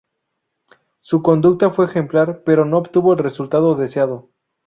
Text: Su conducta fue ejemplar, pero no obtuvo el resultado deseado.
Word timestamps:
Su 1.01 1.21
conducta 1.21 1.69
fue 1.69 1.85
ejemplar, 1.85 2.41
pero 2.43 2.65
no 2.65 2.79
obtuvo 2.79 3.13
el 3.13 3.19
resultado 3.19 3.75
deseado. 3.75 4.31